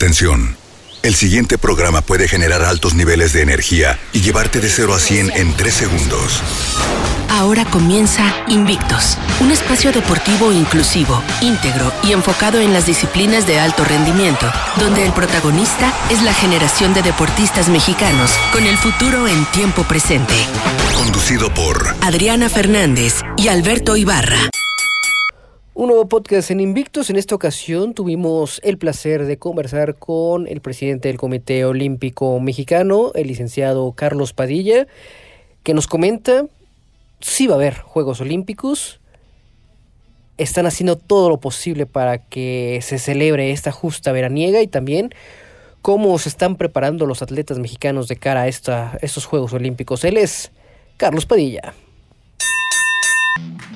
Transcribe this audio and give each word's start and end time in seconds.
Atención. 0.00 0.56
El 1.02 1.14
siguiente 1.14 1.58
programa 1.58 2.00
puede 2.00 2.26
generar 2.26 2.62
altos 2.62 2.94
niveles 2.94 3.34
de 3.34 3.42
energía 3.42 3.98
y 4.14 4.22
llevarte 4.22 4.58
de 4.58 4.70
0 4.70 4.94
a 4.94 4.98
100 4.98 5.32
en 5.36 5.54
3 5.54 5.74
segundos. 5.74 6.42
Ahora 7.28 7.66
comienza 7.66 8.34
Invictos, 8.48 9.18
un 9.40 9.50
espacio 9.50 9.92
deportivo 9.92 10.52
inclusivo, 10.52 11.22
íntegro 11.42 11.92
y 12.02 12.12
enfocado 12.12 12.60
en 12.60 12.72
las 12.72 12.86
disciplinas 12.86 13.46
de 13.46 13.60
alto 13.60 13.84
rendimiento, 13.84 14.50
donde 14.78 15.04
el 15.04 15.12
protagonista 15.12 15.92
es 16.08 16.22
la 16.22 16.32
generación 16.32 16.94
de 16.94 17.02
deportistas 17.02 17.68
mexicanos 17.68 18.30
con 18.54 18.66
el 18.66 18.78
futuro 18.78 19.28
en 19.28 19.44
tiempo 19.52 19.84
presente. 19.84 20.32
Conducido 20.94 21.52
por 21.52 21.94
Adriana 22.00 22.48
Fernández 22.48 23.20
y 23.36 23.48
Alberto 23.48 23.98
Ibarra. 23.98 24.48
Un 25.80 25.86
nuevo 25.86 26.06
podcast 26.08 26.50
en 26.50 26.60
Invictus. 26.60 27.08
En 27.08 27.16
esta 27.16 27.34
ocasión 27.34 27.94
tuvimos 27.94 28.60
el 28.64 28.76
placer 28.76 29.24
de 29.24 29.38
conversar 29.38 29.94
con 29.94 30.46
el 30.46 30.60
presidente 30.60 31.08
del 31.08 31.16
Comité 31.16 31.64
Olímpico 31.64 32.38
Mexicano, 32.38 33.12
el 33.14 33.28
licenciado 33.28 33.90
Carlos 33.92 34.34
Padilla, 34.34 34.86
que 35.62 35.72
nos 35.72 35.86
comenta 35.86 36.44
si 37.20 37.46
va 37.46 37.54
a 37.54 37.56
haber 37.56 37.78
Juegos 37.78 38.20
Olímpicos. 38.20 39.00
Están 40.36 40.66
haciendo 40.66 40.98
todo 40.98 41.30
lo 41.30 41.40
posible 41.40 41.86
para 41.86 42.18
que 42.18 42.80
se 42.82 42.98
celebre 42.98 43.50
esta 43.50 43.72
justa 43.72 44.12
veraniega 44.12 44.60
y 44.60 44.66
también 44.66 45.14
cómo 45.80 46.18
se 46.18 46.28
están 46.28 46.56
preparando 46.56 47.06
los 47.06 47.22
atletas 47.22 47.58
mexicanos 47.58 48.06
de 48.06 48.16
cara 48.16 48.42
a, 48.42 48.48
estos 48.48 49.24
Juegos 49.24 49.54
Olímpicos. 49.54 50.04
Él 50.04 50.18
es 50.18 50.52
Carlos 50.98 51.24
Padilla. 51.24 51.72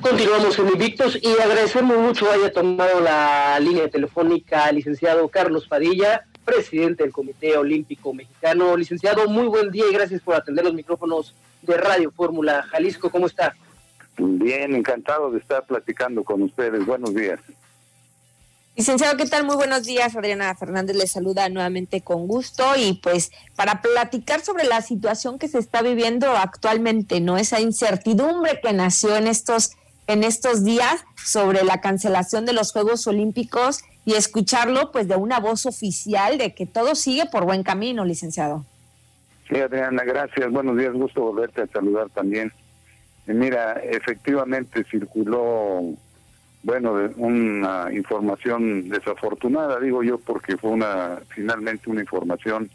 Continuamos 0.07 0.59
en 0.59 0.67
Invictos 0.67 1.17
y 1.19 1.29
agradecemos 1.41 1.97
mucho 1.97 2.29
haya 2.29 2.53
tomado 2.53 2.99
la 2.99 3.59
línea 3.59 3.89
telefónica 3.89 4.65
al 4.65 4.75
licenciado 4.75 5.27
Carlos 5.29 5.67
Padilla, 5.67 6.27
presidente 6.45 7.01
del 7.01 7.11
Comité 7.11 7.57
Olímpico 7.57 8.13
Mexicano. 8.13 8.77
Licenciado, 8.77 9.27
muy 9.27 9.47
buen 9.47 9.71
día 9.71 9.85
y 9.89 9.93
gracias 9.93 10.21
por 10.21 10.35
atender 10.35 10.63
los 10.63 10.75
micrófonos 10.75 11.33
de 11.63 11.75
Radio 11.77 12.11
Fórmula 12.11 12.61
Jalisco. 12.69 13.09
¿Cómo 13.09 13.25
está? 13.25 13.55
Bien, 14.19 14.75
encantado 14.75 15.31
de 15.31 15.39
estar 15.39 15.65
platicando 15.65 16.23
con 16.23 16.43
ustedes. 16.43 16.85
Buenos 16.85 17.15
días. 17.15 17.39
Licenciado, 18.75 19.17
¿qué 19.17 19.25
tal? 19.25 19.43
Muy 19.43 19.55
buenos 19.55 19.85
días. 19.85 20.15
Adriana 20.15 20.53
Fernández 20.53 20.97
le 20.97 21.07
saluda 21.07 21.49
nuevamente 21.49 22.01
con 22.01 22.27
gusto 22.27 22.63
y 22.77 22.93
pues 23.01 23.31
para 23.55 23.81
platicar 23.81 24.41
sobre 24.41 24.65
la 24.65 24.83
situación 24.83 25.39
que 25.39 25.47
se 25.47 25.57
está 25.57 25.81
viviendo 25.81 26.29
actualmente, 26.29 27.21
¿no? 27.21 27.37
Esa 27.37 27.59
incertidumbre 27.59 28.59
que 28.61 28.71
nació 28.71 29.15
en 29.15 29.25
estos 29.25 29.71
en 30.07 30.23
estos 30.23 30.63
días 30.63 31.03
sobre 31.15 31.63
la 31.63 31.81
cancelación 31.81 32.45
de 32.45 32.53
los 32.53 32.71
Juegos 32.71 33.07
Olímpicos 33.07 33.83
y 34.05 34.13
escucharlo 34.13 34.91
pues 34.91 35.07
de 35.07 35.15
una 35.15 35.39
voz 35.39 35.65
oficial 35.65 36.37
de 36.37 36.53
que 36.53 36.65
todo 36.65 36.95
sigue 36.95 37.25
por 37.25 37.45
buen 37.45 37.63
camino, 37.63 38.05
licenciado. 38.05 38.65
Sí, 39.49 39.55
Adriana, 39.59 40.03
gracias. 40.03 40.51
Buenos 40.51 40.77
días, 40.77 40.93
gusto 40.93 41.21
volverte 41.21 41.61
a 41.61 41.67
saludar 41.67 42.09
también. 42.09 42.51
mira, 43.25 43.73
efectivamente 43.73 44.83
circuló, 44.89 45.81
bueno, 46.63 46.93
una 47.17 47.89
información 47.91 48.89
desafortunada, 48.89 49.79
digo 49.79 50.03
yo, 50.03 50.17
porque 50.19 50.57
fue 50.57 50.71
una 50.71 51.19
finalmente 51.29 51.89
una 51.89 52.01
información 52.01 52.69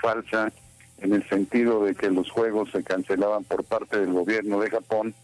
falsa 0.00 0.52
en 0.98 1.12
el 1.12 1.28
sentido 1.28 1.84
de 1.84 1.94
que 1.94 2.10
los 2.10 2.30
Juegos 2.30 2.70
se 2.70 2.82
cancelaban 2.82 3.44
por 3.44 3.64
parte 3.64 3.98
del 4.00 4.12
gobierno 4.12 4.60
de 4.60 4.70
Japón 4.70 5.14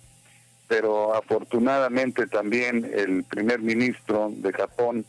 pero 0.69 1.15
afortunadamente 1.15 2.27
también 2.27 2.91
el 2.95 3.25
primer 3.25 3.61
ministro 3.61 4.31
de 4.35 4.53
Japón 4.53 5.05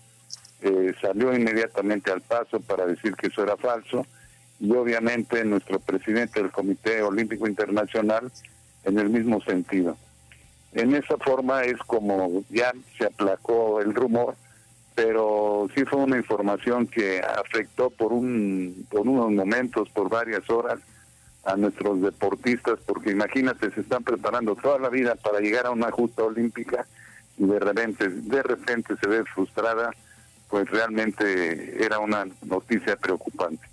eh, 0.61 0.93
salió 1.01 1.33
inmediatamente 1.33 2.11
al 2.11 2.21
paso 2.21 2.59
para 2.59 2.85
decir 2.85 3.15
que 3.15 3.27
eso 3.27 3.43
era 3.43 3.57
falso 3.57 4.05
y 4.59 4.71
obviamente 4.71 5.43
nuestro 5.43 5.79
presidente 5.79 6.41
del 6.41 6.51
Comité 6.51 7.01
Olímpico 7.01 7.47
Internacional 7.47 8.31
en 8.83 8.99
el 8.99 9.09
mismo 9.09 9.41
sentido. 9.41 9.97
En 10.73 10.95
esa 10.95 11.17
forma 11.17 11.63
es 11.63 11.77
como 11.85 12.43
ya 12.49 12.73
se 12.97 13.05
aplacó 13.05 13.81
el 13.81 13.93
rumor, 13.93 14.35
pero 14.95 15.67
sí 15.75 15.85
fue 15.85 15.99
una 15.99 16.17
información 16.17 16.87
que 16.87 17.21
afectó 17.21 17.89
por 17.89 18.13
un 18.13 18.87
por 18.89 19.01
unos 19.01 19.31
momentos, 19.31 19.89
por 19.89 20.09
varias 20.09 20.49
horas 20.49 20.79
a 21.43 21.55
nuestros 21.57 22.01
deportistas, 22.01 22.79
porque 22.85 23.11
imagínate, 23.11 23.71
se 23.71 23.81
están 23.81 24.03
preparando 24.03 24.55
toda 24.55 24.79
la 24.79 24.89
vida 24.89 25.15
para 25.15 25.39
llegar 25.39 25.65
a 25.65 25.71
una 25.71 25.91
justa 25.91 26.23
olímpica 26.23 26.85
y 27.37 27.45
de 27.45 27.59
repente, 27.59 28.09
de 28.09 28.43
repente 28.43 28.95
se 28.99 29.07
ve 29.07 29.23
frustrada, 29.25 29.91
pues 30.49 30.69
realmente 30.69 31.83
era 31.83 31.99
una 31.99 32.27
noticia 32.43 32.95
preocupante. 32.95 33.67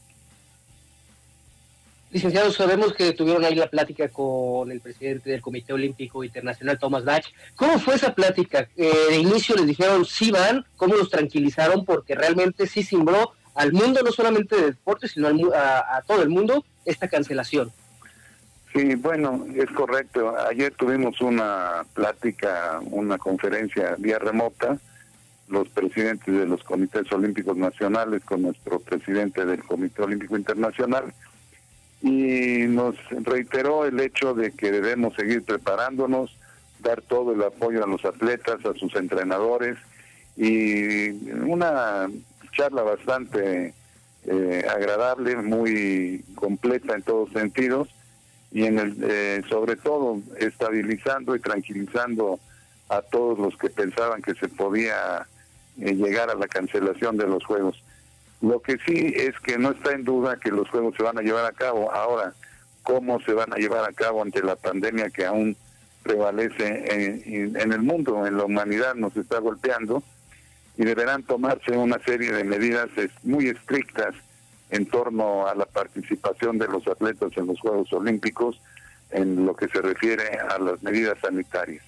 Licenciado, 2.10 2.50
sabemos 2.50 2.92
que 2.92 3.12
tuvieron 3.12 3.44
ahí 3.44 3.54
la 3.54 3.68
plática 3.68 4.08
con 4.08 4.72
el 4.72 4.80
presidente 4.80 5.30
del 5.30 5.40
Comité 5.40 5.72
Olímpico 5.72 6.24
Internacional, 6.24 6.76
Thomas 6.76 7.04
Bach. 7.04 7.24
¿Cómo 7.54 7.78
fue 7.78 7.94
esa 7.94 8.12
plática? 8.16 8.68
Eh, 8.76 8.90
de 9.10 9.18
inicio 9.18 9.54
les 9.54 9.68
dijeron 9.68 10.04
sí 10.04 10.32
van, 10.32 10.64
¿cómo 10.76 10.96
los 10.96 11.08
tranquilizaron? 11.08 11.84
Porque 11.84 12.16
realmente 12.16 12.66
sí 12.66 12.82
simbró 12.82 13.32
al 13.60 13.72
mundo, 13.72 14.00
no 14.02 14.10
solamente 14.10 14.56
de 14.56 14.66
deporte, 14.66 15.06
sino 15.06 15.28
a 15.54 16.02
todo 16.06 16.22
el 16.22 16.30
mundo, 16.30 16.64
esta 16.86 17.08
cancelación. 17.08 17.70
Sí, 18.72 18.94
bueno, 18.94 19.44
es 19.54 19.70
correcto. 19.70 20.34
Ayer 20.48 20.72
tuvimos 20.74 21.20
una 21.20 21.84
plática, 21.92 22.80
una 22.90 23.18
conferencia 23.18 23.96
vía 23.98 24.18
remota, 24.18 24.78
los 25.48 25.68
presidentes 25.68 26.32
de 26.32 26.46
los 26.46 26.62
comités 26.62 27.10
olímpicos 27.12 27.56
nacionales 27.56 28.24
con 28.24 28.42
nuestro 28.42 28.80
presidente 28.80 29.44
del 29.44 29.62
Comité 29.62 30.02
Olímpico 30.02 30.36
Internacional 30.36 31.12
y 32.00 32.64
nos 32.68 32.94
reiteró 33.10 33.84
el 33.84 34.00
hecho 34.00 34.32
de 34.32 34.52
que 34.52 34.70
debemos 34.70 35.14
seguir 35.16 35.42
preparándonos, 35.42 36.34
dar 36.78 37.02
todo 37.02 37.34
el 37.34 37.42
apoyo 37.42 37.84
a 37.84 37.86
los 37.86 38.06
atletas, 38.06 38.64
a 38.64 38.72
sus 38.74 38.94
entrenadores 38.96 39.76
y 40.36 41.10
una 41.42 42.08
charla 42.60 42.82
bastante 42.82 43.72
eh, 44.26 44.66
agradable, 44.68 45.36
muy 45.36 46.22
completa 46.34 46.94
en 46.94 47.02
todos 47.02 47.32
sentidos 47.32 47.88
y 48.52 48.64
en 48.64 48.78
el, 48.78 48.96
eh, 49.02 49.42
sobre 49.48 49.76
todo 49.76 50.18
estabilizando 50.36 51.34
y 51.34 51.40
tranquilizando 51.40 52.38
a 52.90 53.00
todos 53.00 53.38
los 53.38 53.56
que 53.56 53.70
pensaban 53.70 54.20
que 54.20 54.34
se 54.34 54.48
podía 54.48 55.26
eh, 55.80 55.94
llegar 55.94 56.28
a 56.28 56.34
la 56.34 56.48
cancelación 56.48 57.16
de 57.16 57.26
los 57.26 57.42
juegos. 57.46 57.82
Lo 58.42 58.60
que 58.60 58.76
sí 58.86 59.14
es 59.16 59.40
que 59.40 59.56
no 59.56 59.70
está 59.70 59.92
en 59.92 60.04
duda 60.04 60.36
que 60.36 60.50
los 60.50 60.68
juegos 60.68 60.94
se 60.96 61.02
van 61.02 61.16
a 61.16 61.22
llevar 61.22 61.46
a 61.46 61.52
cabo. 61.52 61.90
Ahora, 61.90 62.34
¿cómo 62.82 63.20
se 63.20 63.32
van 63.32 63.54
a 63.54 63.56
llevar 63.56 63.88
a 63.88 63.94
cabo 63.94 64.20
ante 64.20 64.42
la 64.42 64.56
pandemia 64.56 65.08
que 65.08 65.24
aún 65.24 65.56
prevalece 66.02 66.66
en, 67.24 67.56
en 67.56 67.72
el 67.72 67.80
mundo, 67.80 68.26
en 68.26 68.36
la 68.36 68.44
humanidad 68.44 68.94
nos 68.96 69.16
está 69.16 69.38
golpeando? 69.38 70.02
Y 70.76 70.84
deberán 70.84 71.22
tomarse 71.22 71.72
una 71.72 71.98
serie 72.04 72.32
de 72.32 72.44
medidas 72.44 72.88
muy 73.22 73.48
estrictas 73.48 74.14
en 74.70 74.86
torno 74.86 75.46
a 75.46 75.54
la 75.54 75.66
participación 75.66 76.58
de 76.58 76.68
los 76.68 76.86
atletas 76.86 77.32
en 77.36 77.46
los 77.46 77.60
Juegos 77.60 77.92
Olímpicos 77.92 78.60
en 79.10 79.44
lo 79.44 79.54
que 79.54 79.68
se 79.68 79.82
refiere 79.82 80.38
a 80.38 80.58
las 80.58 80.82
medidas 80.82 81.18
sanitarias. 81.20 81.84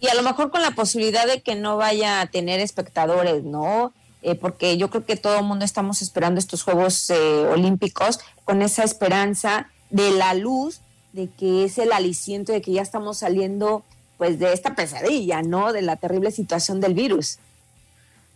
Y 0.00 0.08
a 0.08 0.14
lo 0.14 0.22
mejor 0.22 0.50
con 0.50 0.62
la 0.62 0.70
posibilidad 0.70 1.26
de 1.26 1.42
que 1.42 1.56
no 1.56 1.76
vaya 1.76 2.20
a 2.20 2.26
tener 2.26 2.60
espectadores, 2.60 3.42
¿no? 3.42 3.92
Eh, 4.22 4.34
porque 4.34 4.76
yo 4.76 4.90
creo 4.90 5.04
que 5.04 5.16
todo 5.16 5.38
el 5.38 5.44
mundo 5.44 5.64
estamos 5.64 6.02
esperando 6.02 6.38
estos 6.38 6.62
Juegos 6.62 7.10
eh, 7.10 7.46
Olímpicos 7.50 8.20
con 8.44 8.62
esa 8.62 8.84
esperanza 8.84 9.68
de 9.90 10.10
la 10.12 10.34
luz, 10.34 10.80
de 11.12 11.28
que 11.28 11.64
es 11.64 11.78
el 11.78 11.92
aliciento 11.92 12.52
de 12.52 12.60
que 12.60 12.72
ya 12.72 12.82
estamos 12.82 13.18
saliendo 13.18 13.84
pues 14.18 14.38
de 14.38 14.52
esta 14.52 14.74
pesadilla, 14.74 15.42
¿no? 15.42 15.72
De 15.72 15.80
la 15.80 15.96
terrible 15.96 16.30
situación 16.32 16.80
del 16.80 16.92
virus. 16.92 17.38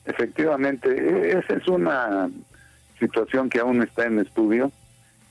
Efectivamente, 0.06 0.88
e-, 0.88 1.38
esa 1.38 1.54
es 1.54 1.69
una 1.69 2.30
situación 2.98 3.51
que 3.51 3.59
aún 3.59 3.83
está 3.83 4.06
en 4.06 4.21
estudio. 4.21 4.72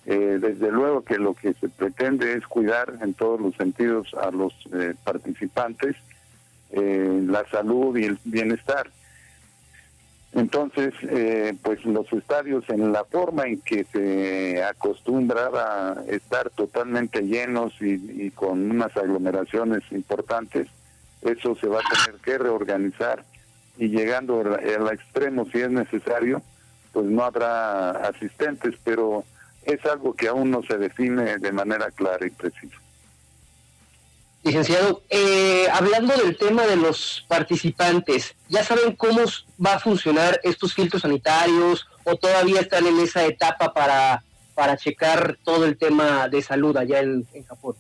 Eh, 0.06 0.40
desde 0.42 0.72
luego 0.72 1.04
que 1.04 1.18
lo 1.18 1.34
que 1.34 1.54
se 1.54 1.70
pretende 1.70 2.34
es 2.34 2.46
cuidar 2.48 2.98
en 3.02 3.14
todos 3.14 3.40
los 3.40 3.56
sentidos 3.56 4.14
a 4.16 4.32
los 4.32 4.54
eh, 4.74 4.96
participantes, 5.04 5.96
eh, 6.72 7.22
la 7.28 7.46
salud 7.50 7.96
y 7.98 8.06
el 8.06 8.20
bienestar. 8.24 8.90
Entonces, 10.34 10.94
eh, 11.04 11.54
pues 11.62 11.84
los 11.84 12.12
estadios 12.14 12.64
en 12.70 12.94
la 12.94 13.04
forma 13.04 13.48
en 13.48 13.60
que 13.62 13.84
se 13.92 14.64
acostumbraba 14.64 15.92
a 15.92 16.04
estar 16.08 16.50
totalmente 16.52 17.22
llenos 17.22 17.74
y, 17.82 18.32
con 18.32 18.72
unas 18.72 18.96
aglomeraciones 18.96 19.84
importantes, 19.92 20.68
eso 21.22 21.56
se 21.56 21.68
va 21.68 21.80
a 21.80 22.06
tener 22.06 22.22
que 22.22 22.38
reorganizar 22.38 23.26
y 23.78 23.90
llegando 23.90 24.40
al 24.40 24.94
extremo 24.94 25.46
si 25.52 25.60
es 25.60 25.70
necesario, 25.70 26.42
pues 26.94 27.06
no 27.08 27.24
habrá 27.24 27.92
asistentes, 27.92 28.76
pero 28.84 29.26
es 29.64 29.86
algo 29.86 30.14
que 30.14 30.30
aún 30.30 30.50
no 30.50 30.64
se 30.64 30.78
define 30.78 31.38
de 31.40 31.52
manera 31.52 31.92
clara 31.92 32.26
y 32.26 32.30
precisa. 32.30 32.78
Licenciado, 34.44 35.04
eh, 35.12 35.68
hablando 35.72 36.18
del 36.18 36.36
tema 36.36 36.66
de 36.66 36.76
los 36.76 37.24
participantes, 37.28 38.34
¿ya 38.50 38.64
saben 38.64 38.96
cómo 38.96 39.22
va 39.64 39.76
a 39.76 39.80
funcionar 39.80 40.40
estos 40.44 40.74
filtros 40.74 41.04
sanitarios 41.04 41.88
o 42.06 42.16
todavía 42.16 42.62
están 42.62 42.88
en 42.88 43.00
esa 43.00 43.24
etapa 43.24 43.72
para, 43.72 44.24
para 44.56 44.78
checar 44.78 45.38
todo 45.44 45.66
el 45.66 45.78
tema 45.78 46.28
de 46.28 46.42
salud 46.42 46.76
allá 46.76 47.02
en, 47.02 47.24
Japón? 47.48 47.76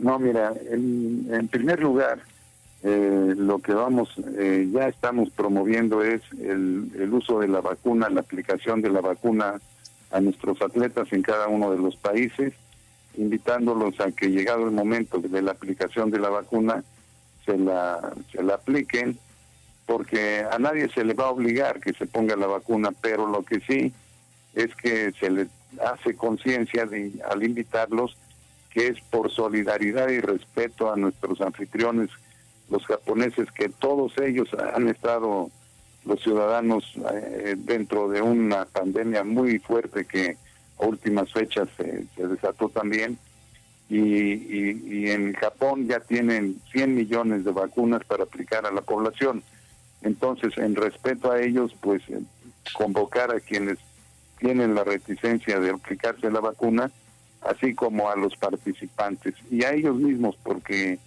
No, 0.00 0.18
mira, 0.18 0.52
en, 0.68 1.46
primer 1.48 1.78
lugar, 1.78 2.18
eh, 2.82 3.34
lo 3.36 3.60
que 3.60 3.72
vamos, 3.72 4.08
eh, 4.36 4.68
ya 4.72 4.88
estamos 4.88 5.30
promoviendo 5.30 6.02
es 6.02 6.22
el, 6.40 6.90
el 6.98 7.14
uso 7.14 7.38
de 7.38 7.46
la 7.46 7.60
vacuna, 7.60 8.08
la 8.08 8.22
aplicación 8.22 8.82
de 8.82 8.90
la 8.90 9.00
vacuna 9.00 9.60
a 10.10 10.20
nuestros 10.20 10.60
atletas 10.60 11.12
en 11.12 11.22
cada 11.22 11.46
uno 11.46 11.70
de 11.70 11.78
los 11.78 11.94
países 11.94 12.52
invitándolos 13.18 14.00
a 14.00 14.12
que 14.12 14.28
llegado 14.28 14.64
el 14.64 14.70
momento 14.70 15.18
de 15.18 15.42
la 15.42 15.50
aplicación 15.52 16.10
de 16.10 16.20
la 16.20 16.30
vacuna 16.30 16.84
se 17.44 17.58
la, 17.58 18.12
se 18.32 18.42
la 18.42 18.54
apliquen, 18.54 19.18
porque 19.86 20.44
a 20.50 20.58
nadie 20.58 20.88
se 20.90 21.04
le 21.04 21.14
va 21.14 21.24
a 21.24 21.30
obligar 21.30 21.80
que 21.80 21.92
se 21.92 22.06
ponga 22.06 22.36
la 22.36 22.46
vacuna, 22.46 22.90
pero 23.00 23.26
lo 23.26 23.42
que 23.42 23.60
sí 23.60 23.92
es 24.54 24.74
que 24.76 25.12
se 25.18 25.30
le 25.30 25.48
hace 25.84 26.14
conciencia 26.14 26.88
al 27.28 27.42
invitarlos 27.42 28.16
que 28.70 28.88
es 28.88 29.00
por 29.10 29.30
solidaridad 29.30 30.08
y 30.08 30.20
respeto 30.20 30.92
a 30.92 30.96
nuestros 30.96 31.40
anfitriones, 31.40 32.10
los 32.70 32.84
japoneses, 32.86 33.50
que 33.50 33.68
todos 33.68 34.12
ellos 34.18 34.48
han 34.74 34.88
estado, 34.88 35.50
los 36.04 36.22
ciudadanos, 36.22 36.84
eh, 37.12 37.56
dentro 37.56 38.08
de 38.08 38.20
una 38.20 38.66
pandemia 38.66 39.24
muy 39.24 39.58
fuerte 39.58 40.04
que 40.04 40.36
últimas 40.86 41.32
fechas 41.32 41.68
se, 41.76 42.06
desató 42.16 42.68
también. 42.68 43.18
Y, 43.88 44.02
y, 44.04 45.10
en 45.10 45.32
Japón 45.32 45.88
ya 45.88 46.00
tienen 46.00 46.60
100 46.72 46.94
millones 46.94 47.44
de 47.44 47.52
vacunas 47.52 48.04
para 48.04 48.24
aplicar 48.24 48.66
a 48.66 48.70
la 48.70 48.82
población. 48.82 49.42
Entonces, 50.02 50.56
en 50.58 50.76
respeto 50.76 51.32
a 51.32 51.40
ellos, 51.40 51.74
pues 51.80 52.02
eh, 52.10 52.20
convocar 52.74 53.34
a 53.34 53.40
quienes 53.40 53.78
tienen 54.38 54.74
la 54.74 54.84
reticencia 54.84 55.58
de 55.58 55.70
aplicarse 55.70 56.30
la 56.30 56.40
vacuna, 56.40 56.90
así 57.40 57.74
como 57.74 58.10
a 58.10 58.16
los 58.16 58.36
participantes 58.36 59.34
y 59.50 59.64
a 59.64 59.72
ellos 59.72 59.96
mismos, 59.96 60.36
porque 60.42 60.98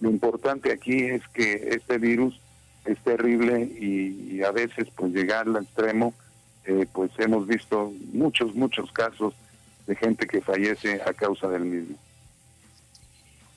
lo 0.00 0.10
importante 0.10 0.72
aquí 0.72 1.04
es 1.04 1.22
que 1.28 1.70
este 1.70 1.96
virus 1.98 2.38
es 2.84 2.98
terrible 2.98 3.62
y, 3.62 4.36
y 4.36 4.42
a 4.42 4.50
veces 4.50 4.88
pues 4.94 5.12
llegar 5.12 5.46
al 5.46 5.56
extremo 5.56 6.14
eh, 6.66 6.86
pues 6.92 7.10
hemos 7.18 7.46
visto 7.46 7.92
muchos, 8.12 8.54
muchos 8.54 8.90
casos 8.92 9.34
de 9.86 9.96
gente 9.96 10.26
que 10.26 10.40
fallece 10.40 11.00
a 11.04 11.12
causa 11.12 11.48
del 11.48 11.64
mismo. 11.64 11.96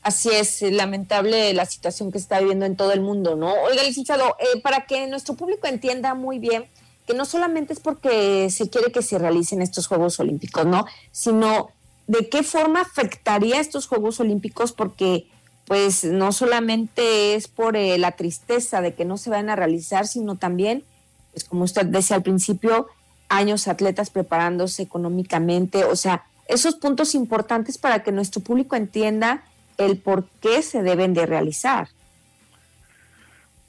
Así 0.02 0.30
es, 0.30 0.62
lamentable 0.62 1.54
la 1.54 1.66
situación 1.66 2.12
que 2.12 2.18
está 2.18 2.40
viviendo 2.40 2.66
en 2.66 2.78
todo 2.78 2.94
el 2.94 3.02
mundo, 3.02 3.36
¿no? 3.36 3.52
Oiga, 3.64 3.84
licenciado, 3.84 4.36
eh, 4.40 4.62
para 4.62 4.86
que 4.86 5.08
nuestro 5.08 5.36
público 5.36 5.68
entienda 5.68 6.14
muy 6.14 6.40
bien 6.40 6.66
que 7.06 7.16
no 7.16 7.26
solamente 7.26 7.74
es 7.74 7.80
porque 7.80 8.52
se 8.52 8.70
quiere 8.70 8.92
que 8.92 9.02
se 9.02 9.18
realicen 9.18 9.64
estos 9.64 9.88
Juegos 9.88 10.20
Olímpicos, 10.20 10.68
¿no? 10.68 10.86
Sino 11.12 11.72
de 12.06 12.30
qué 12.30 12.44
forma 12.44 12.82
afectaría 12.82 13.60
estos 13.60 13.88
Juegos 13.88 14.20
Olímpicos 14.20 14.74
porque 14.74 15.28
pues 15.66 16.04
no 16.04 16.32
solamente 16.32 17.36
es 17.36 17.48
por 17.48 17.76
eh, 17.76 17.98
la 17.98 18.12
tristeza 18.12 18.82
de 18.82 18.94
que 18.94 19.06
no 19.06 19.18
se 19.18 19.30
van 19.30 19.50
a 19.50 19.56
realizar, 19.56 20.08
sino 20.08 20.36
también, 20.36 20.84
pues 21.32 21.44
como 21.44 21.64
usted 21.64 21.86
decía 21.88 22.16
al 22.16 22.24
principio, 22.24 22.88
años 23.30 23.68
atletas 23.68 24.10
preparándose 24.10 24.82
económicamente, 24.84 25.86
o 25.86 25.96
sea, 25.96 26.24
esos 26.48 26.76
puntos 26.76 27.14
importantes 27.14 27.78
para 27.78 28.04
que 28.04 28.12
nuestro 28.12 28.42
público 28.42 28.76
entienda 28.76 29.44
el 29.78 29.98
por 29.98 30.26
qué 30.42 30.62
se 30.64 30.82
deben 30.82 31.14
de 31.14 31.26
realizar. 31.28 31.88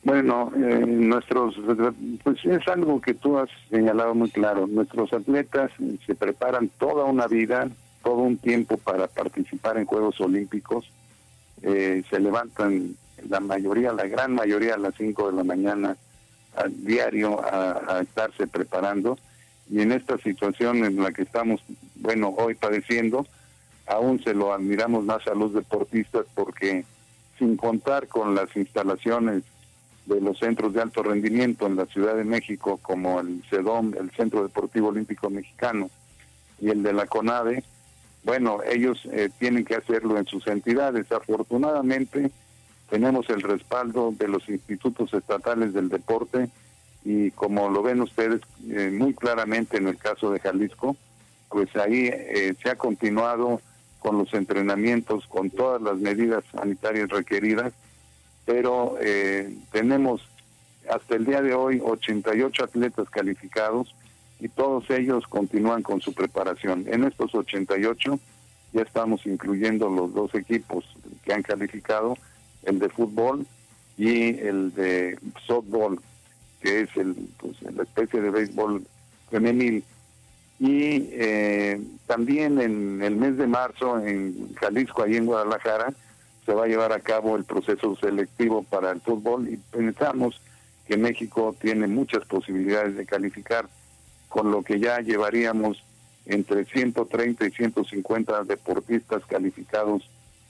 Bueno, 0.03 0.51
eh, 0.57 0.85
nuestros, 0.87 1.57
pues 2.25 2.43
es 2.47 2.67
algo 2.69 3.03
que 3.03 3.13
tú 3.13 3.37
has 3.37 3.51
señalado 3.69 4.15
muy 4.15 4.31
claro. 4.31 4.67
Nuestros 4.67 5.13
atletas 5.13 5.71
se 6.07 6.15
preparan 6.15 6.71
toda 6.79 7.05
una 7.05 7.27
vida, 7.27 7.69
todo 8.03 8.17
un 8.17 8.39
tiempo 8.39 8.79
para 8.79 9.09
participar 9.09 9.77
en 9.77 9.85
Juegos 9.85 10.19
Olímpicos. 10.23 10.91
Eh, 11.63 12.03
se 12.09 12.19
levantan 12.19 12.97
la 13.29 13.41
mayoría, 13.41 13.93
la 13.93 14.07
gran 14.07 14.35
mayoría 14.35 14.75
a 14.75 14.79
las 14.79 14.95
5 14.95 15.31
de 15.31 15.37
la 15.37 15.45
mañana 15.45 15.97
a 16.57 16.67
diario 16.67 17.39
a 17.45 18.01
estarse 18.01 18.47
preparando 18.47 19.19
y 19.71 19.81
en 19.81 19.93
esta 19.93 20.19
situación 20.19 20.85
en 20.85 21.01
la 21.03 21.13
que 21.13 21.23
estamos, 21.23 21.63
bueno, 21.95 22.35
hoy 22.37 22.55
padeciendo, 22.55 23.27
aún 23.87 24.23
se 24.23 24.35
lo 24.35 24.53
admiramos 24.53 25.05
más 25.05 25.27
a 25.29 25.35
los 25.35 25.55
deportistas 25.55 26.27
porque 26.35 26.85
sin 27.39 27.57
contar 27.57 28.09
con 28.09 28.35
las 28.35 28.55
instalaciones 28.57 29.45
de 30.07 30.21
los 30.21 30.39
centros 30.39 30.75
de 30.75 30.83
alto 30.83 31.03
rendimiento 31.03 31.67
en 31.67 31.77
la 31.77 31.87
Ciudad 31.87 32.17
de 32.17 32.25
México, 32.25 32.79
como 32.83 33.21
el 33.21 33.43
CEDOM, 33.49 33.95
el 33.95 34.11
Centro 34.11 34.43
Deportivo 34.43 34.89
Olímpico 34.89 35.31
Mexicano, 35.31 35.89
y 36.61 36.69
el 36.71 36.83
de 36.83 36.93
la 36.93 37.07
CONADE, 37.07 37.63
bueno, 38.25 38.59
ellos 38.69 39.01
eh, 39.13 39.31
tienen 39.39 39.65
que 39.65 39.77
hacerlo 39.77 40.19
en 40.19 40.27
sus 40.27 40.47
entidades. 40.47 41.11
Afortunadamente, 41.11 42.31
tenemos 42.91 43.31
el 43.31 43.41
respaldo 43.41 44.13
de 44.19 44.29
los 44.29 44.47
institutos 44.49 45.15
estatales 45.15 45.73
del 45.73 45.89
deporte 45.89 46.51
y 47.05 47.31
como 47.31 47.71
lo 47.71 47.83
ven 47.83 48.01
ustedes 48.01 48.41
eh, 48.69 48.91
muy 48.93 49.15
claramente 49.15 49.79
en 49.79 49.89
el 49.89 49.97
caso 49.97 50.31
de 50.31 50.41
Jalisco, 50.41 50.97
pues 51.49 51.75
ahí 51.77 52.09
eh, 52.13 52.55
se 52.63 52.71
ha 52.71 52.77
continuado 52.77 53.61
con 53.99 54.19
los 54.19 54.33
entrenamientos, 54.35 55.27
con 55.27 55.51
todas 55.51 55.81
las 55.83 55.99
medidas 55.99 56.45
sanitarias 56.53 57.09
requeridas, 57.09 57.73
pero 58.45 58.97
eh, 59.01 59.55
tenemos 59.73 60.23
hasta 60.91 61.17
el 61.17 61.25
día 61.25 61.43
de 61.43 61.55
hoy 61.55 61.81
88 61.83 62.65
atletas 62.65 63.09
calificados 63.11 63.95
y 64.39 64.49
todos 64.49 64.89
ellos 64.91 65.27
continúan 65.27 65.83
con 65.83 66.01
su 66.01 66.15
preparación. 66.15 66.85
En 66.89 67.05
estos 67.05 67.35
88 67.35 68.19
ya 68.73 68.83
estamos 68.83 69.27
incluyendo 69.27 69.89
los 69.89 70.15
dos 70.15 70.35
equipos 70.35 70.85
que 71.23 71.33
han 71.35 71.43
calificado, 71.43 72.17
el 72.63 72.79
de 72.79 72.89
fútbol 72.89 73.47
y 73.99 74.39
el 74.39 74.73
de 74.75 75.19
softball 75.47 76.01
que 76.61 76.83
es 76.83 76.97
el, 76.97 77.15
pues, 77.39 77.61
la 77.63 77.83
especie 77.83 78.21
de 78.21 78.31
béisbol 78.31 78.85
femenil. 79.31 79.85
Y 80.59 81.09
eh, 81.13 81.81
también 82.07 82.61
en 82.61 83.03
el 83.03 83.17
mes 83.17 83.39
de 83.39 83.47
marzo 83.47 83.99
en 83.99 84.55
Jalisco, 84.57 85.03
ahí 85.03 85.17
en 85.17 85.27
Guadalajara, 85.27 85.93
se 86.45 86.53
va 86.53 86.65
a 86.65 86.69
llevar 86.69 86.93
a 86.93 87.01
cabo 87.01 87.37
el 87.37 87.45
proceso 87.45 87.97
selectivo 87.97 88.63
para 88.65 88.91
el 88.91 89.01
fútbol 89.01 89.49
y 89.49 89.57
pensamos 89.57 90.41
que 90.87 90.97
México 90.97 91.55
tiene 91.61 91.87
muchas 91.87 92.25
posibilidades 92.25 92.97
de 92.97 93.07
calificar, 93.07 93.69
con 94.29 94.51
lo 94.51 94.63
que 94.63 94.81
ya 94.81 95.01
llevaríamos 95.01 95.83
entre 96.27 96.65
130 96.65 97.47
y 97.47 97.51
150 97.51 98.45
deportistas 98.45 99.25
calificados 99.27 100.03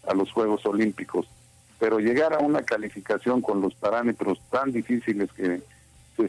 a 0.09 0.14
los 0.14 0.33
Juegos 0.33 0.64
Olímpicos. 0.67 1.26
Pero 1.79 1.99
llegar 1.99 2.35
a 2.35 2.38
una 2.38 2.62
calificación 2.62 3.40
con 3.40 3.61
los 3.61 3.75
parámetros 3.75 4.40
tan 4.50 4.73
difíciles 4.73 5.31
que 5.33 5.61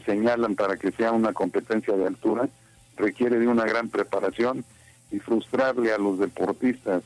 señalan 0.12 0.54
para 0.54 0.76
que 0.76 0.92
sea 0.92 1.12
una 1.12 1.32
competencia 1.32 1.96
de 1.96 2.06
altura 2.06 2.48
requiere 2.96 3.38
de 3.38 3.48
una 3.48 3.64
gran 3.64 3.88
preparación 3.88 4.64
y 5.10 5.18
frustrarle 5.18 5.92
a 5.92 5.98
los 5.98 6.18
deportistas 6.18 7.02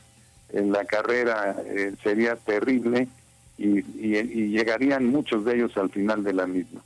en 0.49 0.71
la 0.71 0.85
carrera 0.85 1.55
eh, 1.65 1.93
sería 2.03 2.35
terrible 2.35 3.07
y, 3.57 3.81
llegarían 4.49 5.07
muchos 5.07 5.43
de 5.45 5.55
ellos 5.55 5.75
al 5.77 5.89
final 5.89 6.23
de 6.23 6.33
la 6.33 6.47
misma. 6.47 6.81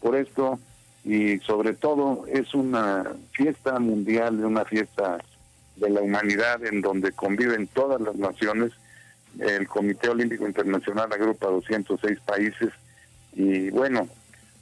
Por 0.00 0.16
esto, 0.16 0.58
y 1.04 1.38
sobre 1.40 1.74
todo, 1.74 2.24
es 2.26 2.54
una 2.54 3.04
fiesta 3.32 3.78
mundial, 3.78 4.44
una 4.44 4.64
fiesta 4.64 5.18
de 5.76 5.90
la 5.90 6.00
humanidad 6.00 6.64
en 6.64 6.80
donde 6.80 7.12
conviven 7.12 7.66
todas 7.68 8.00
las 8.00 8.16
naciones. 8.16 8.72
El 9.38 9.68
Comité 9.68 10.08
Olímpico 10.08 10.46
Internacional 10.46 11.12
agrupa 11.12 11.48
206 11.48 12.18
países 12.20 12.70
y 13.34 13.68
bueno, 13.70 14.08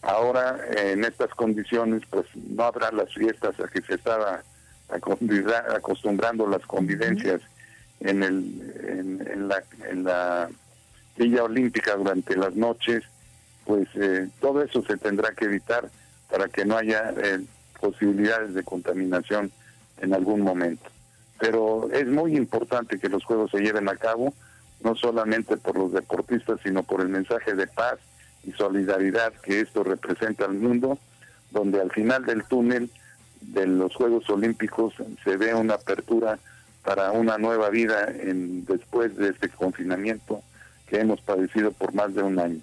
Ahora, 0.04 0.58
en 0.76 1.02
estas 1.02 1.30
condiciones, 1.30 2.02
pues 2.10 2.26
no 2.34 2.64
habrá 2.64 2.92
las 2.92 3.12
fiestas 3.14 3.58
a 3.58 3.68
que 3.68 3.80
se 3.80 3.94
estaba 3.94 4.42
acostumbrando 4.90 6.46
las 6.46 6.64
convivencias 6.66 7.40
en, 8.00 8.22
el, 8.22 9.18
en, 9.32 9.48
la, 9.48 9.62
en 9.88 10.04
la 10.04 10.50
Villa 11.16 11.44
Olímpica 11.44 11.96
durante 11.96 12.36
las 12.36 12.54
noches, 12.54 13.02
pues 13.64 13.88
eh, 13.94 14.28
todo 14.40 14.62
eso 14.62 14.82
se 14.82 14.98
tendrá 14.98 15.32
que 15.32 15.46
evitar 15.46 15.88
para 16.30 16.48
que 16.48 16.66
no 16.66 16.76
haya 16.76 17.14
eh, 17.16 17.40
posibilidades 17.80 18.52
de 18.52 18.62
contaminación 18.62 19.50
en 20.02 20.12
algún 20.12 20.42
momento. 20.42 20.84
Pero 21.40 21.90
es 21.92 22.06
muy 22.06 22.36
importante 22.36 22.98
que 22.98 23.08
los 23.08 23.24
juegos 23.24 23.50
se 23.52 23.60
lleven 23.60 23.88
a 23.88 23.96
cabo, 23.96 24.34
no 24.82 24.94
solamente 24.96 25.56
por 25.56 25.78
los 25.78 25.92
deportistas, 25.92 26.60
sino 26.62 26.82
por 26.82 27.00
el 27.00 27.08
mensaje 27.08 27.54
de 27.54 27.66
paz 27.66 27.98
y 28.46 28.52
solidaridad 28.52 29.32
que 29.42 29.60
esto 29.60 29.84
representa 29.84 30.44
al 30.44 30.54
mundo, 30.54 30.98
donde 31.50 31.80
al 31.80 31.90
final 31.90 32.24
del 32.24 32.44
túnel 32.44 32.90
de 33.40 33.66
los 33.66 33.94
Juegos 33.94 34.28
Olímpicos 34.30 34.94
se 35.22 35.36
ve 35.36 35.54
una 35.54 35.74
apertura 35.74 36.38
para 36.82 37.12
una 37.12 37.38
nueva 37.38 37.70
vida 37.70 38.06
en, 38.08 38.64
después 38.64 39.16
de 39.16 39.30
este 39.30 39.48
confinamiento 39.48 40.42
que 40.86 41.00
hemos 41.00 41.20
padecido 41.20 41.72
por 41.72 41.94
más 41.94 42.14
de 42.14 42.22
un 42.22 42.38
año. 42.38 42.60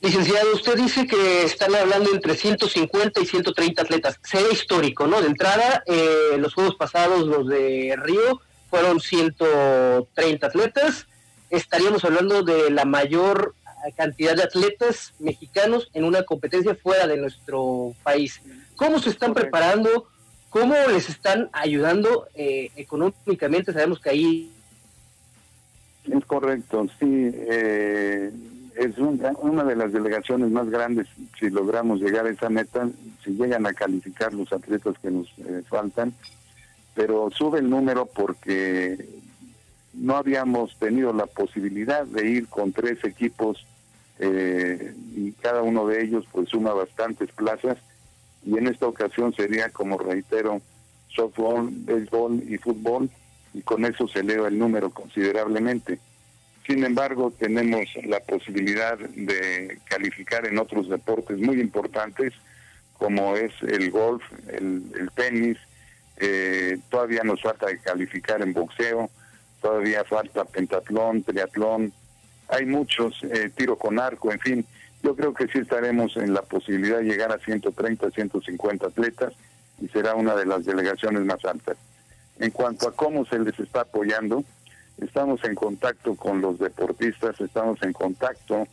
Licenciado, 0.00 0.54
usted 0.54 0.76
dice 0.76 1.06
que 1.08 1.42
están 1.42 1.74
hablando 1.74 2.12
entre 2.12 2.36
150 2.36 3.20
y 3.20 3.26
130 3.26 3.82
atletas. 3.82 4.20
Sería 4.22 4.52
histórico, 4.52 5.08
¿no? 5.08 5.20
De 5.20 5.26
entrada, 5.26 5.82
eh, 5.86 6.36
los 6.38 6.54
juegos 6.54 6.76
pasados, 6.76 7.26
los 7.26 7.48
de 7.48 7.96
Río, 8.00 8.40
fueron 8.70 9.00
130 9.00 10.46
atletas. 10.46 11.06
Estaríamos 11.50 12.04
hablando 12.04 12.42
de 12.42 12.70
la 12.70 12.84
mayor 12.84 13.54
cantidad 13.96 14.36
de 14.36 14.42
atletas 14.42 15.14
mexicanos 15.18 15.90
en 15.94 16.04
una 16.04 16.22
competencia 16.22 16.74
fuera 16.74 17.06
de 17.06 17.16
nuestro 17.16 17.94
país. 18.02 18.40
¿Cómo 18.76 18.98
se 18.98 19.10
están 19.10 19.34
preparando? 19.34 20.08
¿Cómo 20.50 20.74
les 20.90 21.08
están 21.08 21.50
ayudando 21.52 22.28
eh, 22.34 22.70
económicamente? 22.76 23.72
Sabemos 23.72 24.00
que 24.00 24.10
ahí... 24.10 24.52
Es 26.04 26.24
correcto, 26.24 26.86
sí. 26.98 27.30
Eh, 27.34 28.30
es 28.78 28.96
una 28.98 29.64
de 29.64 29.76
las 29.76 29.92
delegaciones 29.92 30.50
más 30.50 30.70
grandes 30.70 31.08
si 31.38 31.50
logramos 31.50 32.00
llegar 32.00 32.26
a 32.26 32.30
esa 32.30 32.48
meta, 32.48 32.88
si 33.24 33.32
llegan 33.32 33.66
a 33.66 33.74
calificar 33.74 34.32
los 34.32 34.52
atletas 34.52 34.94
que 35.02 35.10
nos 35.10 35.26
eh, 35.38 35.62
faltan, 35.68 36.14
pero 36.94 37.28
sube 37.30 37.58
el 37.58 37.68
número 37.68 38.06
porque 38.06 39.04
no 39.94 40.16
habíamos 40.16 40.76
tenido 40.78 41.12
la 41.12 41.26
posibilidad 41.26 42.04
de 42.04 42.28
ir 42.28 42.48
con 42.48 42.72
tres 42.72 43.02
equipos 43.04 43.66
eh, 44.18 44.94
y 45.14 45.32
cada 45.32 45.62
uno 45.62 45.86
de 45.86 46.02
ellos 46.02 46.26
pues 46.32 46.48
suma 46.48 46.72
bastantes 46.72 47.30
plazas 47.32 47.78
y 48.44 48.56
en 48.56 48.66
esta 48.66 48.86
ocasión 48.86 49.32
sería 49.34 49.70
como 49.70 49.98
reitero 49.98 50.60
softball, 51.08 51.68
béisbol 51.70 52.42
y 52.48 52.58
fútbol 52.58 53.10
y 53.54 53.62
con 53.62 53.84
eso 53.84 54.06
se 54.08 54.20
eleva 54.20 54.48
el 54.48 54.58
número 54.58 54.90
considerablemente. 54.90 55.98
Sin 56.66 56.84
embargo, 56.84 57.32
tenemos 57.38 57.86
la 58.04 58.20
posibilidad 58.20 58.98
de 58.98 59.78
calificar 59.86 60.46
en 60.46 60.58
otros 60.58 60.88
deportes 60.88 61.38
muy 61.38 61.60
importantes, 61.60 62.34
como 62.98 63.36
es 63.36 63.52
el 63.62 63.90
golf, 63.90 64.22
el, 64.48 65.10
tenis, 65.14 65.56
eh, 66.18 66.78
todavía 66.90 67.22
nos 67.22 67.40
falta 67.40 67.66
calificar 67.78 68.42
en 68.42 68.52
boxeo, 68.52 69.08
todavía 69.60 70.04
falta 70.04 70.44
pentatlón, 70.44 71.22
triatlón, 71.22 71.92
hay 72.48 72.66
muchos, 72.66 73.22
eh, 73.24 73.50
tiro 73.54 73.76
con 73.76 73.98
arco, 73.98 74.32
en 74.32 74.40
fin, 74.40 74.66
yo 75.02 75.14
creo 75.14 75.34
que 75.34 75.46
sí 75.48 75.58
estaremos 75.58 76.16
en 76.16 76.34
la 76.34 76.42
posibilidad 76.42 76.98
de 76.98 77.04
llegar 77.04 77.32
a 77.32 77.38
130, 77.38 78.10
150 78.10 78.86
atletas 78.86 79.34
y 79.80 79.88
será 79.88 80.14
una 80.14 80.34
de 80.34 80.46
las 80.46 80.64
delegaciones 80.64 81.22
más 81.22 81.44
altas. 81.44 81.76
En 82.38 82.50
cuanto 82.50 82.88
a 82.88 82.92
cómo 82.92 83.24
se 83.26 83.38
les 83.38 83.58
está 83.58 83.82
apoyando, 83.82 84.44
estamos 84.98 85.42
en 85.44 85.54
contacto 85.54 86.16
con 86.16 86.40
los 86.40 86.58
deportistas, 86.58 87.40
estamos 87.40 87.82
en 87.82 87.92
contacto 87.92 88.66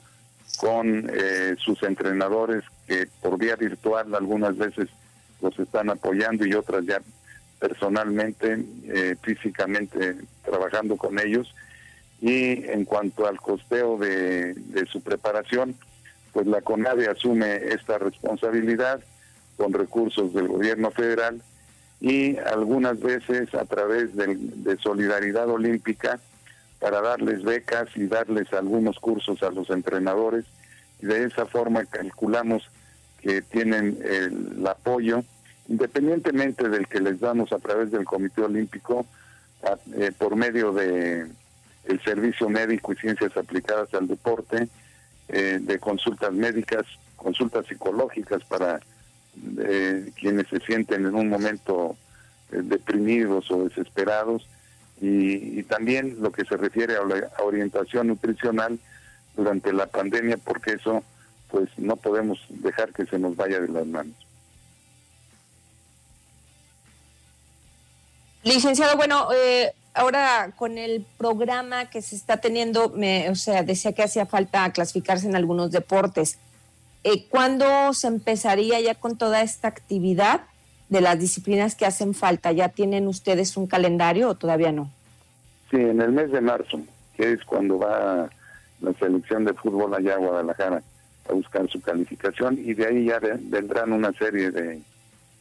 con 0.58 1.10
eh, 1.14 1.56
sus 1.58 1.82
entrenadores 1.84 2.64
que 2.88 3.08
por 3.22 3.38
vía 3.38 3.56
virtual 3.56 4.14
algunas 4.16 4.58
veces 4.58 4.90
los 5.42 5.58
están 5.60 5.90
apoyando 5.90 6.46
y 6.46 6.54
otras 6.54 6.86
ya 6.86 7.02
personalmente, 7.60 8.64
eh, 8.86 9.16
físicamente 9.22 10.16
trabajando 10.46 10.98
con 10.98 11.20
ellos. 11.20 11.54
Y 12.22 12.66
en 12.70 12.86
cuanto 12.86 13.28
al 13.28 13.40
costeo 13.40 13.98
de, 13.98 14.56
su 14.92 15.02
preparación, 15.02 15.76
pues 16.32 16.48
la 16.48 16.62
CONADE 16.62 17.10
asume 17.10 17.56
esta 17.56 17.98
responsabilidad 17.98 19.02
con 19.58 19.74
recursos 19.74 20.34
del 20.34 20.48
gobierno 20.48 20.92
federal 20.92 21.42
y 22.02 22.38
algunas 22.38 23.00
veces 23.00 23.54
a 23.54 23.66
través 23.66 24.16
de, 24.16 24.78
Solidaridad 24.82 25.50
Olímpica 25.50 26.20
para 26.80 27.02
darles 27.02 27.44
becas 27.44 27.88
y 27.96 28.08
darles 28.08 28.52
algunos 28.54 29.00
cursos 29.00 29.42
a 29.44 29.50
los 29.50 29.70
entrenadores 29.70 30.46
y 31.02 31.06
de 31.08 31.24
esa 31.24 31.46
forma 31.46 31.86
calculamos 31.86 32.70
que 33.22 33.42
tienen 33.42 33.98
el, 34.04 34.68
apoyo 34.68 35.24
independientemente 35.68 36.70
del 36.70 36.88
que 36.88 37.00
les 37.00 37.20
damos 37.20 37.52
a 37.54 37.60
través 37.60 37.92
del 37.92 38.06
Comité 38.06 38.42
Olímpico 38.42 39.06
eh, 39.98 40.12
por 40.18 40.36
medio 40.36 40.72
de 40.74 41.28
el 41.86 42.02
servicio 42.04 42.50
médico 42.50 42.94
y 42.94 42.96
ciencias 42.96 43.36
aplicadas 43.38 43.94
al 43.94 44.08
deporte 44.08 44.68
eh, 45.28 45.60
de 45.62 45.80
consultas 45.80 46.34
médicas 46.34 46.86
consultas 47.16 47.66
psicológicas 47.68 48.44
para 48.46 48.80
quienes 50.16 50.48
se 50.48 50.60
sienten 50.62 51.06
en 51.06 51.16
un 51.16 51.28
momento 51.28 51.98
eh, 52.52 52.62
deprimidos 52.64 53.50
o 53.52 53.64
desesperados 53.64 54.48
y, 55.02 55.64
también 55.64 56.18
lo 56.22 56.32
que 56.32 56.46
se 56.46 56.56
refiere 56.56 56.96
a 56.96 57.04
la 57.04 57.30
orientación 57.44 58.08
nutricional 58.08 58.80
durante 59.36 59.74
la 59.74 59.88
pandemia 59.88 60.38
porque 60.38 60.74
eso 60.74 61.04
pues 61.50 61.70
no 61.78 61.96
podemos 61.96 62.40
dejar 62.50 62.94
que 62.94 63.06
se 63.06 63.18
nos 63.20 63.36
vaya 63.36 63.60
de 63.60 63.68
las 63.68 63.86
manos. 63.88 64.16
Licenciado, 68.46 68.96
bueno, 68.96 69.30
eh, 69.34 69.74
ahora 69.96 70.52
con 70.56 70.78
el 70.78 71.04
programa 71.18 71.90
que 71.90 72.04
se 72.04 72.16
está 72.16 72.38
teniendo, 72.38 72.90
me, 72.90 73.28
o 73.32 73.36
sea, 73.36 73.64
decía 73.64 73.94
que 73.94 74.04
hacía 74.04 74.28
falta 74.28 74.72
clasificarse 74.72 75.28
en 75.28 75.36
algunos 75.36 75.72
deportes. 75.72 76.38
Eh, 77.04 77.26
¿Cuándo 77.28 77.92
se 77.94 78.06
empezaría 78.06 78.80
ya 78.80 78.94
con 78.94 79.18
toda 79.18 79.42
esta 79.42 79.68
actividad 79.68 80.42
de 80.90 81.02
las 81.02 81.20
disciplinas 81.20 81.74
que 81.74 81.88
hacen 81.88 82.14
falta? 82.14 82.52
¿Ya 82.52 82.70
tienen 82.70 83.08
ustedes 83.08 83.58
un 83.58 83.66
calendario 83.66 84.30
o 84.30 84.36
todavía 84.36 84.72
no? 84.72 84.92
Sí, 85.72 85.78
en 85.78 86.00
el 86.00 86.12
mes 86.12 86.32
de 86.32 86.42
marzo, 86.42 86.82
que 87.18 87.32
es 87.32 87.44
cuando 87.46 87.80
va 87.80 88.30
la 88.80 88.94
selección 89.00 89.44
de 89.44 89.56
fútbol 89.56 89.96
allá 89.96 90.14
a 90.14 90.18
Guadalajara 90.18 90.84
a 91.28 91.34
buscar 91.34 91.68
su 91.68 91.82
calificación 91.82 92.60
y 92.60 92.76
de 92.76 92.86
ahí 92.86 93.06
ya 93.06 93.20
vendrán 93.20 93.92
una 93.92 94.14
serie 94.14 94.52
de, 94.52 94.84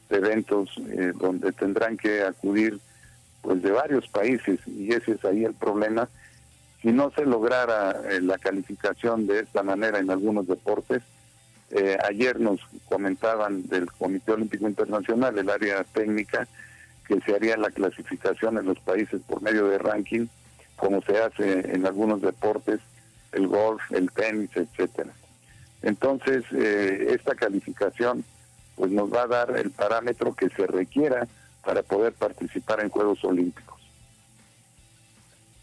eventos 0.09 0.71
eh, 0.91 1.13
donde 1.15 1.53
tendrán 1.53 1.99
que 1.99 2.23
acudir 2.23 2.81
pues 3.45 3.63
de 3.63 3.71
varios 3.71 4.09
países 4.09 4.59
y 4.67 4.93
ese 4.93 5.13
es 5.13 5.25
ahí 5.25 5.45
el 5.45 5.55
problema. 5.55 6.09
Si 6.81 6.91
no 6.91 7.11
se 7.11 7.25
lograra 7.27 7.95
eh, 8.11 8.21
la 8.21 8.39
calificación 8.39 9.27
de 9.27 9.41
esta 9.41 9.63
manera 9.63 9.99
en 9.99 10.11
algunos 10.11 10.47
deportes, 10.47 11.03
eh, 11.71 11.99
ayer 12.09 12.41
nos 12.41 12.61
comentaban 12.89 13.69
del 13.69 13.91
Comité 13.93 14.33
Olímpico 14.33 14.67
Internacional, 14.67 15.39
el 15.39 15.51
área 15.51 15.85
técnica, 15.85 16.49
que 17.07 17.21
se 17.21 17.35
haría 17.35 17.59
la 17.59 17.71
clasificación 17.71 18.57
en 18.57 18.65
los 18.65 18.79
países 18.81 19.21
por 19.27 19.43
medio 19.43 19.67
de 19.67 19.77
ranking, 19.77 20.27
como 20.77 21.03
se 21.03 21.19
hace 21.19 21.75
en 21.75 21.87
algunos 21.87 22.23
deportes, 22.23 22.81
el 23.33 23.47
golf, 23.47 23.83
el 23.93 24.11
tenis, 24.11 24.51
etcétera. 24.55 25.13
Entonces, 25.83 26.45
eh, 26.53 27.09
esta 27.11 27.35
calificación 27.35 28.25
pues 28.75 28.91
nos 28.91 29.13
va 29.13 29.23
a 29.23 29.27
dar 29.27 29.57
el 29.57 29.71
parámetro 29.71 30.35
que 30.35 30.49
se 30.49 30.67
requiera 30.67 31.29
para 31.65 31.83
poder 31.83 32.13
participar 32.13 32.81
en 32.81 32.89
Juegos 32.91 33.25
Olímpicos. 33.25 33.81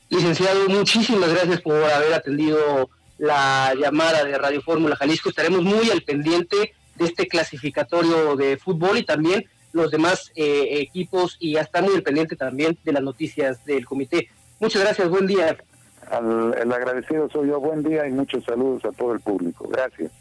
Licenciado, 0.09 0.67
muchísimas 0.67 1.29
gracias 1.29 1.61
por 1.61 1.81
haber 1.83 2.13
atendido 2.13 2.89
la 3.17 3.73
llamada 3.75 4.23
de 4.23 4.37
Radio 4.37 4.61
Fórmula 4.61 4.95
Jalisco. 4.95 5.29
Estaremos 5.29 5.61
muy 5.61 5.89
al 5.89 6.01
pendiente 6.01 6.73
de 6.95 7.05
este 7.05 7.27
clasificatorio 7.27 8.35
de 8.35 8.57
fútbol 8.57 8.97
y 8.97 9.05
también 9.05 9.45
los 9.71 9.89
demás 9.89 10.31
eh, 10.35 10.79
equipos 10.81 11.37
y 11.39 11.55
hasta 11.55 11.81
muy 11.81 11.95
al 11.95 12.03
pendiente 12.03 12.35
también 12.35 12.77
de 12.83 12.91
las 12.91 13.03
noticias 13.03 13.63
del 13.63 13.85
comité. 13.85 14.29
Muchas 14.59 14.81
gracias, 14.81 15.07
buen 15.07 15.27
día. 15.27 15.57
el 16.11 16.71
agradecido 16.73 17.29
soy 17.29 17.47
yo, 17.47 17.59
buen 17.59 17.81
día 17.83 18.05
y 18.07 18.11
muchos 18.11 18.43
saludos 18.43 18.83
a 18.85 18.91
todo 18.91 19.13
el 19.13 19.21
público. 19.21 19.67
Gracias. 19.69 20.11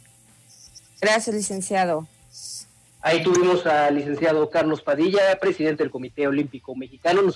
Gracias, 1.00 1.34
licenciado. 1.34 2.06
Ahí 3.02 3.22
tuvimos 3.22 3.64
al 3.66 3.94
licenciado 3.94 4.50
Carlos 4.50 4.82
Padilla, 4.82 5.38
presidente 5.40 5.82
del 5.82 5.90
Comité 5.90 6.26
Olímpico 6.28 6.76
Mexicano. 6.76 7.22